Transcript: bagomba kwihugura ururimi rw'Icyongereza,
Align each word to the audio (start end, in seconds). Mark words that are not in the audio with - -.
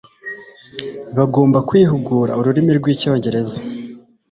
bagomba 1.17 1.57
kwihugura 1.67 2.31
ururimi 2.39 2.71
rw'Icyongereza, 2.79 3.57